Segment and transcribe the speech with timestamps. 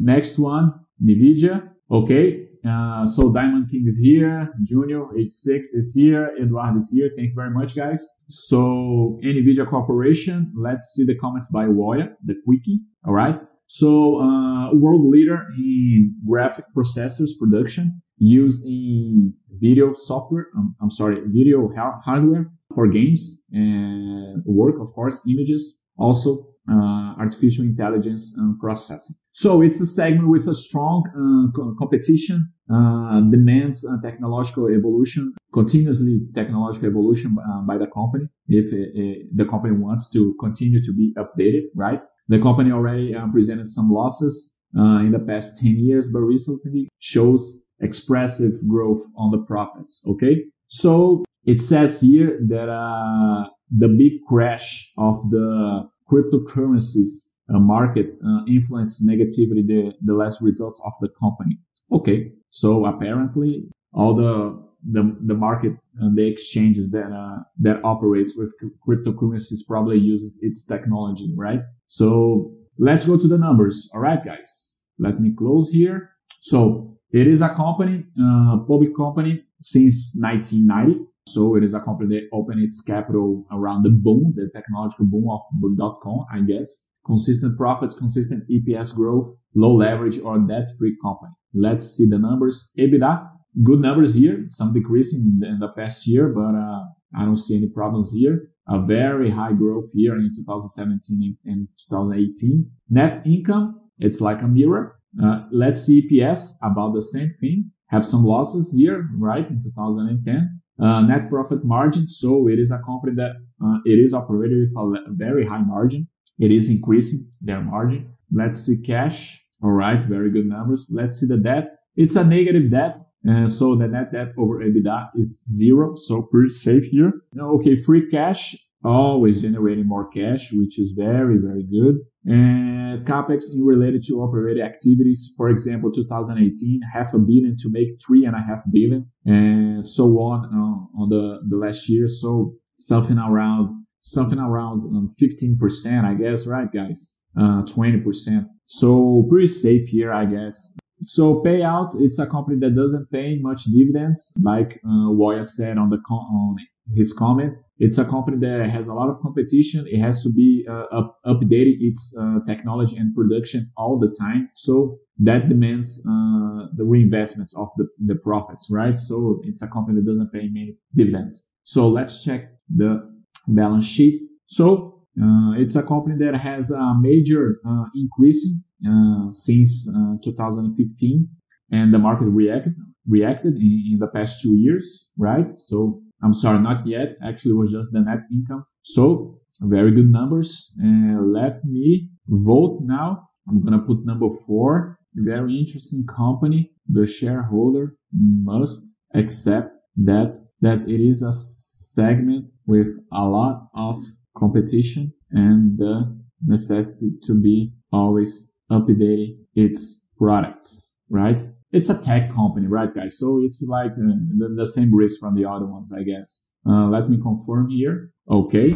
[0.00, 1.68] Next one, NVIDIA.
[1.90, 2.44] Okay.
[2.68, 4.52] Uh, so Diamond King is here.
[4.62, 6.30] Junior, H6 is here.
[6.42, 7.10] Eduardo is here.
[7.16, 8.06] Thank you very much, guys.
[8.28, 10.52] So NVIDIA Corporation.
[10.56, 12.80] Let's see the comments by Woya, the quickie.
[13.06, 13.40] All right.
[13.70, 20.46] So, uh, world leader in graphic processors production used in video software.
[20.56, 27.64] Um, I'm sorry, video ha- hardware for games and work, of course, images, also artificial
[27.64, 29.16] intelligence and processing.
[29.32, 36.20] So it's a segment with a strong uh, co- competition, uh, demands technological evolution, continuously
[36.34, 41.14] technological evolution uh, by the company if uh, the company wants to continue to be
[41.16, 42.00] updated, right?
[42.28, 47.62] The company already uh, presented some losses in the past 10 years, but recently shows
[47.80, 50.04] expressive growth on the profits.
[50.06, 50.44] Okay.
[50.68, 58.44] So it says here that, uh, the big crash of the cryptocurrencies uh, market uh,
[58.46, 61.58] influenced negatively the, the last results of the company.
[61.92, 62.32] Okay.
[62.50, 68.52] So apparently all the, the, the market and the exchanges that, uh, that operates with
[68.86, 71.60] cryptocurrencies probably uses its technology, right?
[71.88, 73.90] So let's go to the numbers.
[73.94, 74.80] All right, guys.
[74.98, 76.10] Let me close here.
[76.40, 81.06] So it is a company, uh, public company since 1990.
[81.32, 85.28] So it is a company that opened its capital around the boom, the technological boom
[85.30, 85.40] of
[85.76, 86.88] dot-com, I guess.
[87.06, 91.32] Consistent profits, consistent EPS growth, low leverage or debt-free company.
[91.54, 92.72] Let's see the numbers.
[92.78, 93.28] EBITDA,
[93.64, 94.44] good numbers here.
[94.48, 96.82] Some decreasing in the past year, but uh,
[97.16, 98.50] I don't see any problems here.
[98.68, 102.70] A very high growth here in 2017 and 2018.
[102.90, 105.00] Net income, it's like a mirror.
[105.22, 107.70] Uh, let's see EPS, about the same thing.
[107.86, 110.60] Have some losses here, right, in 2010.
[110.80, 112.08] Uh, net profit margin.
[112.08, 113.32] So it is a company that
[113.64, 116.06] uh, it is operated with a very high margin.
[116.38, 118.12] It is increasing their margin.
[118.30, 119.42] Let's see cash.
[119.62, 120.88] All right, very good numbers.
[120.92, 121.78] Let's see the debt.
[121.96, 123.06] It's a negative debt.
[123.28, 125.96] Uh, so the net debt over EBITDA is zero.
[125.96, 127.12] So pretty safe here.
[127.36, 128.54] Okay, free cash
[128.84, 131.96] always generating more cash, which is very, very good.
[132.24, 137.88] And capex in related to operating activities, for example, 2018, half a billion to make
[138.04, 142.06] three and a half billion, and so on uh, on the the last year.
[142.08, 147.18] So something around something around um, 15%, I guess, right, guys?
[147.36, 148.46] Uh, 20%.
[148.66, 150.76] So pretty safe here, I guess.
[151.02, 155.90] So payout, it's a company that doesn't pay much dividends, like uh, Woya said on
[155.90, 156.56] the on
[156.94, 157.54] his comment.
[157.78, 159.86] It's a company that has a lot of competition.
[159.88, 164.50] It has to be uh, up, updating its uh, technology and production all the time.
[164.54, 168.98] So that demands uh, the reinvestments of the, the profits, right?
[168.98, 171.48] So it's a company that doesn't pay many dividends.
[171.62, 173.08] So let's check the
[173.46, 174.22] balance sheet.
[174.46, 179.88] So uh, it's a company that has a major uh, increasing uh, since
[180.24, 181.28] 2015,
[181.70, 182.74] and the market reacted
[183.08, 185.46] reacted in, in the past two years, right?
[185.56, 187.16] So I'm sorry, not yet.
[187.22, 188.64] Actually, was just the net income.
[188.82, 190.74] So very good numbers.
[190.78, 193.28] And let me vote now.
[193.48, 194.98] I'm going to put number four.
[195.14, 196.72] Very interesting company.
[196.88, 203.96] The shareholder must accept that, that it is a segment with a lot of
[204.36, 211.44] competition and the necessity to be always updating its products, right?
[211.72, 213.18] It's a tech company, right, guys?
[213.18, 216.46] So it's like uh, the, the, same risk from the other ones, I guess.
[216.66, 218.10] Uh, let me confirm here.
[218.30, 218.74] Okay.